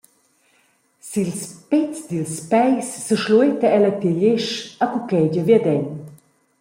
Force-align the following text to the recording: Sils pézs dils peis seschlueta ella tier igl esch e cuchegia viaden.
Sils 1.09 1.43
pézs 1.69 2.05
dils 2.09 2.35
peis 2.51 2.81
seschlueta 3.05 3.67
ella 3.77 3.91
tier 3.99 4.17
igl 4.17 4.27
esch 4.39 4.57
e 4.83 4.85
cuchegia 4.91 5.43
viaden. 5.47 5.83